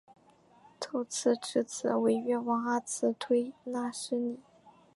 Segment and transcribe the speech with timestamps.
[0.79, 4.39] 秃剌之子为越王阿剌忒纳失里。